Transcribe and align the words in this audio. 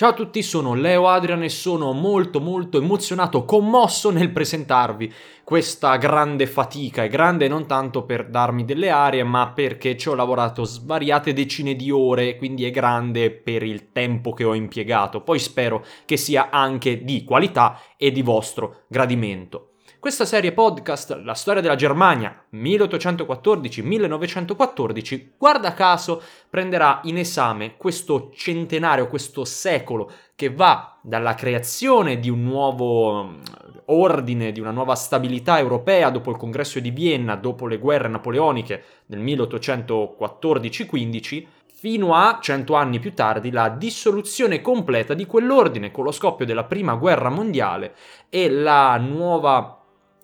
Ciao 0.00 0.08
a 0.08 0.14
tutti, 0.14 0.42
sono 0.42 0.72
Leo 0.72 1.08
Adrian 1.08 1.42
e 1.42 1.50
sono 1.50 1.92
molto 1.92 2.40
molto 2.40 2.78
emozionato, 2.78 3.44
commosso 3.44 4.08
nel 4.08 4.30
presentarvi 4.30 5.12
questa 5.44 5.98
grande 5.98 6.46
fatica. 6.46 7.04
È 7.04 7.08
grande 7.08 7.48
non 7.48 7.66
tanto 7.66 8.04
per 8.04 8.30
darmi 8.30 8.64
delle 8.64 8.88
arie, 8.88 9.22
ma 9.24 9.52
perché 9.54 9.98
ci 9.98 10.08
ho 10.08 10.14
lavorato 10.14 10.64
svariate 10.64 11.34
decine 11.34 11.76
di 11.76 11.90
ore, 11.90 12.38
quindi 12.38 12.64
è 12.64 12.70
grande 12.70 13.30
per 13.30 13.62
il 13.62 13.92
tempo 13.92 14.32
che 14.32 14.44
ho 14.44 14.54
impiegato. 14.54 15.20
Poi 15.20 15.38
spero 15.38 15.84
che 16.06 16.16
sia 16.16 16.48
anche 16.48 17.04
di 17.04 17.22
qualità 17.22 17.78
e 17.98 18.10
di 18.10 18.22
vostro 18.22 18.84
gradimento. 18.88 19.69
Questa 20.00 20.24
serie 20.24 20.52
podcast, 20.52 21.20
la 21.24 21.34
storia 21.34 21.60
della 21.60 21.74
Germania 21.74 22.46
1814-1914, 22.54 25.32
guarda 25.36 25.74
caso 25.74 26.22
prenderà 26.48 27.00
in 27.04 27.18
esame 27.18 27.76
questo 27.76 28.30
centenario, 28.34 29.08
questo 29.08 29.44
secolo 29.44 30.10
che 30.34 30.48
va 30.48 30.98
dalla 31.02 31.34
creazione 31.34 32.18
di 32.18 32.30
un 32.30 32.42
nuovo 32.42 33.24
mm, 33.24 33.40
ordine, 33.88 34.52
di 34.52 34.60
una 34.60 34.70
nuova 34.70 34.94
stabilità 34.94 35.58
europea 35.58 36.08
dopo 36.08 36.30
il 36.30 36.38
congresso 36.38 36.80
di 36.80 36.92
Vienna, 36.92 37.36
dopo 37.36 37.66
le 37.66 37.76
guerre 37.76 38.08
napoleoniche 38.08 38.82
del 39.04 39.20
1814-15, 39.20 41.44
fino 41.74 42.14
a 42.14 42.38
cento 42.40 42.74
anni 42.74 43.00
più 43.00 43.12
tardi 43.12 43.50
la 43.50 43.68
dissoluzione 43.68 44.62
completa 44.62 45.12
di 45.12 45.26
quell'ordine 45.26 45.90
con 45.90 46.04
lo 46.04 46.10
scoppio 46.10 46.46
della 46.46 46.64
prima 46.64 46.94
guerra 46.94 47.28
mondiale 47.28 47.94
e 48.30 48.48
la 48.48 48.96
nuova 48.96 49.74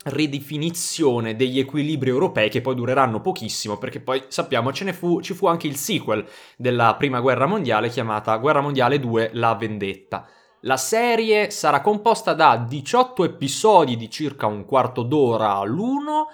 ridefinizione 0.07 1.35
degli 1.35 1.59
equilibri 1.59 2.11
europei 2.11 2.49
che 2.49 2.61
poi 2.61 2.75
dureranno 2.75 3.21
pochissimo 3.21 3.77
perché 3.77 4.01
poi 4.01 4.23
sappiamo 4.29 4.73
ce 4.73 4.85
ne 4.85 4.93
fu, 4.93 5.21
ci 5.21 5.35
fu 5.35 5.47
anche 5.47 5.67
il 5.67 5.77
sequel 5.77 6.25
della 6.57 6.95
prima 6.97 7.21
guerra 7.21 7.47
mondiale 7.47 7.89
chiamata 7.89 8.37
Guerra 8.37 8.61
mondiale 8.61 9.01
2 9.01 9.31
La 9.35 9.55
vendetta. 9.55 10.27
La 10.61 10.77
serie 10.77 11.51
sarà 11.51 11.81
composta 11.81 12.35
da 12.35 12.57
18 12.57 13.25
episodi 13.25 13.97
di 13.97 14.11
circa 14.11 14.47
un 14.47 14.65
quarto 14.65 15.03
d'ora 15.03 15.63
l'uno 15.63 16.29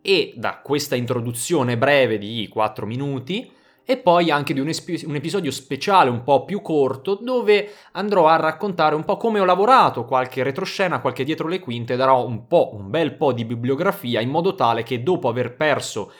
e 0.00 0.32
da 0.36 0.60
questa 0.62 0.96
introduzione 0.96 1.76
breve 1.76 2.18
di 2.18 2.48
4 2.48 2.86
minuti 2.86 3.52
e 3.90 3.96
poi 3.96 4.30
anche 4.30 4.52
di 4.52 4.60
un, 4.60 4.68
esp- 4.68 5.06
un, 5.06 5.14
episodio 5.14 5.50
speciale 5.50 6.10
un 6.10 6.22
po' 6.22 6.44
più 6.44 6.60
corto 6.60 7.18
dove 7.22 7.72
andrò 7.92 8.26
a 8.26 8.36
raccontare 8.36 8.94
un 8.94 9.02
po' 9.02 9.16
come 9.16 9.40
ho 9.40 9.46
lavorato, 9.46 10.04
qualche 10.04 10.42
retroscena, 10.42 11.00
qualche 11.00 11.24
dietro 11.24 11.48
le 11.48 11.58
quinte, 11.58 11.96
darò 11.96 12.26
un 12.26 12.46
po', 12.46 12.74
un 12.74 12.90
bel 12.90 13.14
po' 13.14 13.32
di 13.32 13.46
bibliografia 13.46 14.20
in 14.20 14.28
modo 14.28 14.54
tale 14.54 14.82
che 14.82 15.02
dopo 15.02 15.26
aver 15.26 15.56
perso 15.56 16.12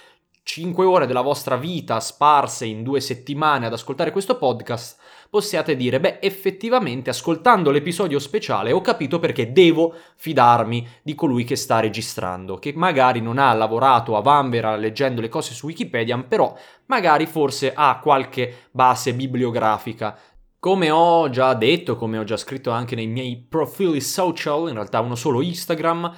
5 0.44 0.86
ore 0.86 1.06
della 1.06 1.20
vostra 1.20 1.56
vita 1.58 2.00
sparse 2.00 2.64
in 2.64 2.82
due 2.82 3.00
settimane 3.00 3.66
ad 3.66 3.74
ascoltare 3.74 4.12
questo 4.12 4.38
podcast, 4.38 4.98
possiate 5.30 5.76
dire, 5.76 6.00
beh, 6.00 6.18
effettivamente 6.20 7.10
ascoltando 7.10 7.70
l'episodio 7.70 8.18
speciale 8.18 8.72
ho 8.72 8.80
capito 8.80 9.18
perché 9.18 9.52
devo 9.52 9.94
fidarmi 10.16 10.86
di 11.02 11.14
colui 11.14 11.44
che 11.44 11.56
sta 11.56 11.80
registrando, 11.80 12.56
che 12.56 12.72
magari 12.74 13.20
non 13.20 13.38
ha 13.38 13.52
lavorato 13.52 14.16
a 14.16 14.20
Vanvera 14.20 14.76
leggendo 14.76 15.20
le 15.20 15.28
cose 15.28 15.52
su 15.52 15.66
Wikipedia, 15.66 16.16
però 16.18 16.56
magari 16.86 17.26
forse 17.26 17.72
ha 17.74 17.98
qualche 18.02 18.68
base 18.70 19.14
bibliografica. 19.14 20.18
Come 20.60 20.90
ho 20.90 21.30
già 21.30 21.54
detto, 21.54 21.96
come 21.96 22.18
ho 22.18 22.24
già 22.24 22.36
scritto 22.36 22.70
anche 22.70 22.96
nei 22.96 23.06
miei 23.06 23.36
profili 23.36 24.00
social, 24.00 24.68
in 24.68 24.74
realtà 24.74 25.00
uno 25.00 25.14
solo 25.14 25.40
Instagram, 25.40 26.12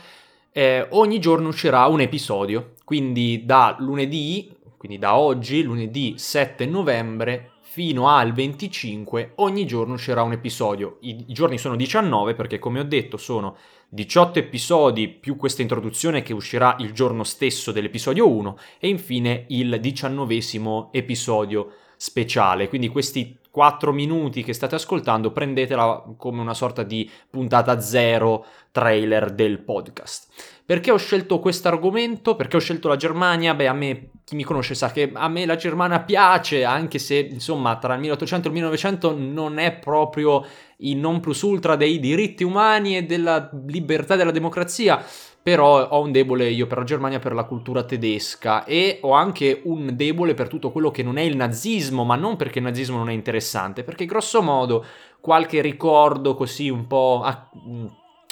eh, 0.53 0.87
ogni 0.91 1.19
giorno 1.19 1.49
uscirà 1.49 1.87
un 1.87 2.01
episodio. 2.01 2.73
Quindi 2.85 3.45
da 3.45 3.77
lunedì, 3.79 4.51
quindi 4.77 4.99
da 4.99 5.17
oggi, 5.17 5.63
lunedì 5.63 6.15
7 6.17 6.65
novembre, 6.67 7.53
fino 7.73 8.09
al 8.09 8.33
25, 8.33 9.35
ogni 9.37 9.65
giorno 9.65 9.93
uscirà 9.95 10.23
un 10.23 10.33
episodio. 10.33 10.97
I, 11.03 11.25
giorni 11.29 11.57
sono 11.57 11.77
19 11.77 12.35
perché, 12.35 12.59
come 12.59 12.81
ho 12.81 12.85
detto, 12.85 13.17
sono 13.17 13.57
18 13.91 14.41
episodi 14.41 15.07
più 15.07 15.37
questa 15.37 15.63
introduzione 15.63 16.23
che 16.23 16.33
uscirà 16.33 16.75
il 16.81 16.93
giorno 16.93 17.23
stesso 17.23 17.71
dell'episodio 17.71 18.29
1 18.29 18.59
e 18.81 18.89
infine 18.89 19.45
il 19.51 19.79
diciannovesimo 19.79 20.89
episodio 20.93 21.75
speciale. 21.97 22.69
Quindi 22.69 22.89
questi 22.89 23.39
4 23.53 23.93
minuti 23.93 24.43
che 24.43 24.53
state 24.53 24.75
ascoltando 24.75 25.31
prendetela 25.31 26.15
come 26.17 26.41
una 26.41 26.55
sorta 26.55 26.83
di 26.83 27.09
puntata 27.31 27.81
zero 27.81 28.47
trailer 28.73 29.31
del 29.31 29.61
podcast. 29.61 30.27
Perché 30.65 30.91
ho 30.91 30.97
scelto 30.97 31.39
questo 31.39 31.69
argomento? 31.69 32.35
Perché 32.35 32.57
ho 32.57 32.61
scelto 32.61 32.89
la 32.89 32.97
Germania? 32.97 33.55
Beh, 33.55 33.69
a 33.69 33.73
me, 33.73 34.11
chi 34.31 34.37
mi 34.37 34.45
conosce 34.45 34.77
sa 34.77 34.93
che 34.93 35.11
a 35.13 35.27
me 35.27 35.45
la 35.45 35.57
Germania 35.57 35.99
piace, 36.03 36.63
anche 36.63 37.01
se, 37.01 37.17
insomma, 37.17 37.79
tra 37.79 37.95
il 37.95 38.01
1800 38.01 38.47
e 38.47 38.51
il 38.51 38.55
1900 38.55 39.17
non 39.19 39.59
è 39.59 39.73
proprio 39.73 40.47
il 40.77 40.97
non 40.99 41.19
plus 41.19 41.43
ultra 41.43 41.75
dei 41.75 41.99
diritti 41.99 42.45
umani 42.45 42.97
e 42.97 43.03
della 43.03 43.51
libertà 43.67 44.15
e 44.15 44.19
della 44.19 44.31
democrazia, 44.31 45.05
però 45.43 45.89
ho 45.89 46.01
un 46.01 46.13
debole 46.13 46.49
io 46.49 46.69
per 46.69 46.79
la 46.79 46.85
Germania, 46.85 47.19
per 47.19 47.35
la 47.35 47.43
cultura 47.43 47.83
tedesca 47.83 48.63
e 48.63 49.01
ho 49.03 49.11
anche 49.11 49.63
un 49.65 49.97
debole 49.97 50.35
per 50.35 50.47
tutto 50.47 50.71
quello 50.71 50.93
che 50.93 51.03
non 51.03 51.17
è 51.17 51.23
il 51.23 51.35
nazismo, 51.35 52.05
ma 52.05 52.15
non 52.15 52.37
perché 52.37 52.59
il 52.59 52.67
nazismo 52.67 52.99
non 52.99 53.11
è 53.11 53.13
interessante, 53.13 53.83
perché 53.83 54.07
grosso 54.07 54.43
modo 54.43 54.85
qualche 55.21 55.61
ricordo 55.61 56.37
così 56.37 56.69
un 56.69 56.87
po' 56.87 57.25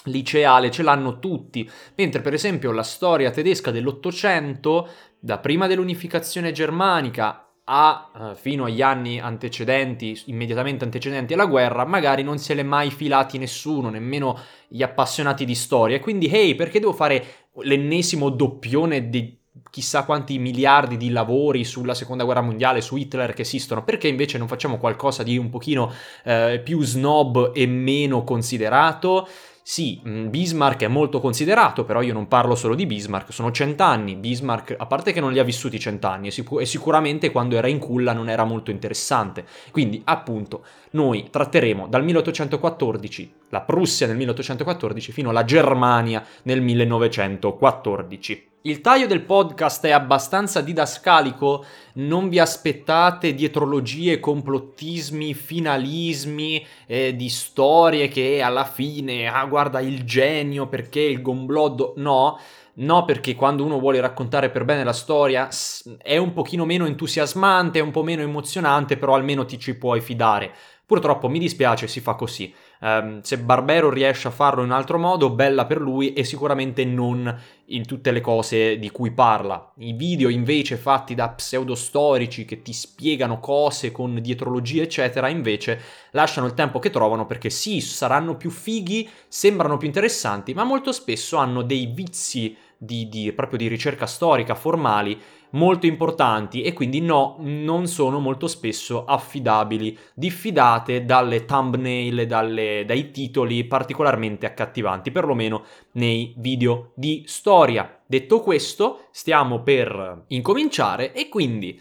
liceale 0.08 0.70
ce 0.70 0.82
l'hanno 0.82 1.18
tutti, 1.18 1.68
mentre 1.96 2.20
per 2.20 2.34
esempio 2.34 2.72
la 2.72 2.82
storia 2.82 3.30
tedesca 3.30 3.70
dell'Ottocento, 3.70 4.88
da 5.18 5.38
prima 5.38 5.66
dell'unificazione 5.66 6.52
germanica 6.52 7.48
a, 7.64 8.10
uh, 8.14 8.34
fino 8.34 8.64
agli 8.64 8.80
anni 8.80 9.20
antecedenti, 9.20 10.18
immediatamente 10.26 10.84
antecedenti 10.84 11.34
alla 11.34 11.46
guerra, 11.46 11.84
magari 11.84 12.22
non 12.22 12.38
se 12.38 12.54
l'è 12.54 12.62
mai 12.62 12.90
filati 12.90 13.36
nessuno, 13.36 13.90
nemmeno 13.90 14.38
gli 14.68 14.82
appassionati 14.82 15.44
di 15.44 15.54
storia. 15.54 16.00
Quindi, 16.00 16.28
hey, 16.28 16.54
perché 16.54 16.80
devo 16.80 16.92
fare 16.94 17.48
l'ennesimo 17.62 18.30
doppione 18.30 19.08
di 19.08 19.36
chissà 19.70 20.04
quanti 20.04 20.38
miliardi 20.38 20.96
di 20.96 21.10
lavori 21.10 21.64
sulla 21.64 21.94
seconda 21.94 22.24
guerra 22.24 22.40
mondiale, 22.40 22.80
su 22.80 22.96
Hitler 22.96 23.32
che 23.34 23.42
esistono? 23.42 23.84
Perché 23.84 24.08
invece 24.08 24.38
non 24.38 24.48
facciamo 24.48 24.78
qualcosa 24.78 25.22
di 25.22 25.36
un 25.36 25.50
pochino 25.50 25.92
eh, 26.24 26.60
più 26.62 26.82
snob 26.82 27.52
e 27.54 27.66
meno 27.66 28.24
considerato? 28.24 29.28
Sì, 29.70 30.00
mm, 30.02 30.30
Bismarck 30.30 30.84
è 30.84 30.88
molto 30.88 31.20
considerato, 31.20 31.84
però 31.84 32.00
io 32.00 32.14
non 32.14 32.26
parlo 32.26 32.54
solo 32.54 32.74
di 32.74 32.86
Bismarck, 32.86 33.34
sono 33.34 33.50
cent'anni, 33.50 34.14
Bismarck, 34.16 34.74
a 34.78 34.86
parte 34.86 35.12
che 35.12 35.20
non 35.20 35.30
li 35.30 35.38
ha 35.38 35.44
vissuti 35.44 35.78
cent'anni, 35.78 36.28
e, 36.28 36.30
sic- 36.30 36.58
e 36.58 36.64
sicuramente 36.64 37.30
quando 37.30 37.54
era 37.54 37.68
in 37.68 37.78
culla 37.78 38.14
non 38.14 38.30
era 38.30 38.44
molto 38.44 38.70
interessante. 38.70 39.44
Quindi, 39.70 40.00
appunto, 40.06 40.64
noi 40.92 41.28
tratteremo 41.30 41.86
dal 41.86 42.02
1814, 42.02 43.32
la 43.50 43.60
Prussia 43.60 44.06
nel 44.06 44.16
1814, 44.16 45.12
fino 45.12 45.28
alla 45.28 45.44
Germania 45.44 46.24
nel 46.44 46.62
1914. 46.62 48.47
Il 48.62 48.80
taglio 48.80 49.06
del 49.06 49.22
podcast 49.22 49.86
è 49.86 49.92
abbastanza 49.92 50.60
didascalico, 50.60 51.64
non 51.94 52.28
vi 52.28 52.40
aspettate 52.40 53.32
dietrologie, 53.32 54.18
complottismi, 54.18 55.32
finalismi 55.32 56.66
eh, 56.88 57.14
di 57.14 57.28
storie 57.28 58.08
che 58.08 58.42
alla 58.42 58.64
fine, 58.64 59.28
ah 59.28 59.46
guarda 59.46 59.78
il 59.78 60.02
genio 60.02 60.66
perché 60.66 60.98
il 60.98 61.22
gombloddo, 61.22 61.92
no, 61.98 62.36
no 62.74 63.04
perché 63.04 63.36
quando 63.36 63.64
uno 63.64 63.78
vuole 63.78 64.00
raccontare 64.00 64.50
per 64.50 64.64
bene 64.64 64.82
la 64.82 64.92
storia 64.92 65.48
è 65.96 66.16
un 66.16 66.32
pochino 66.32 66.64
meno 66.64 66.84
entusiasmante, 66.84 67.78
è 67.78 67.82
un 67.82 67.92
po' 67.92 68.02
meno 68.02 68.22
emozionante, 68.22 68.96
però 68.96 69.14
almeno 69.14 69.44
ti 69.44 69.56
ci 69.60 69.78
puoi 69.78 70.00
fidare. 70.00 70.52
Purtroppo 70.88 71.28
mi 71.28 71.38
dispiace, 71.38 71.86
si 71.86 72.00
fa 72.00 72.14
così. 72.14 72.50
Um, 72.80 73.20
se 73.20 73.36
Barbero 73.36 73.90
riesce 73.90 74.28
a 74.28 74.30
farlo 74.30 74.62
in 74.62 74.68
un 74.68 74.74
altro 74.74 74.98
modo, 74.98 75.28
bella 75.28 75.66
per 75.66 75.82
lui 75.82 76.14
e 76.14 76.24
sicuramente 76.24 76.86
non 76.86 77.38
in 77.66 77.84
tutte 77.84 78.10
le 78.10 78.22
cose 78.22 78.78
di 78.78 78.90
cui 78.90 79.10
parla. 79.10 79.74
I 79.80 79.92
video 79.92 80.30
invece 80.30 80.78
fatti 80.78 81.14
da 81.14 81.28
pseudostorici 81.28 82.46
che 82.46 82.62
ti 82.62 82.72
spiegano 82.72 83.38
cose 83.38 83.92
con 83.92 84.18
dietrologie 84.18 84.80
eccetera, 84.80 85.28
invece 85.28 85.78
lasciano 86.12 86.46
il 86.46 86.54
tempo 86.54 86.78
che 86.78 86.88
trovano 86.88 87.26
perché 87.26 87.50
sì, 87.50 87.82
saranno 87.82 88.38
più 88.38 88.48
fighi, 88.48 89.06
sembrano 89.28 89.76
più 89.76 89.88
interessanti, 89.88 90.54
ma 90.54 90.64
molto 90.64 90.92
spesso 90.92 91.36
hanno 91.36 91.60
dei 91.60 91.84
vizi 91.84 92.56
di, 92.78 93.08
di, 93.08 93.32
proprio 93.32 93.58
di 93.58 93.66
ricerca 93.66 94.06
storica 94.06 94.54
formali 94.54 95.20
molto 95.50 95.86
importanti 95.86 96.62
e 96.62 96.72
quindi 96.72 97.00
no, 97.00 97.36
non 97.40 97.86
sono 97.86 98.20
molto 98.20 98.46
spesso 98.46 99.04
affidabili, 99.04 99.96
diffidate 100.14 101.04
dalle 101.04 101.44
thumbnail, 101.44 102.26
dalle, 102.26 102.84
dai 102.86 103.10
titoli 103.10 103.64
particolarmente 103.64 104.46
accattivanti, 104.46 105.10
perlomeno 105.10 105.64
nei 105.92 106.34
video 106.36 106.92
di 106.94 107.24
storia. 107.26 108.00
Detto 108.06 108.40
questo, 108.40 109.08
stiamo 109.10 109.62
per 109.62 110.24
incominciare 110.28 111.12
e 111.12 111.28
quindi 111.28 111.80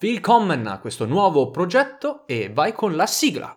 willkommen 0.00 0.66
a 0.66 0.78
questo 0.78 1.06
nuovo 1.06 1.50
progetto 1.50 2.26
e 2.26 2.50
vai 2.52 2.72
con 2.72 2.96
la 2.96 3.06
sigla. 3.06 3.56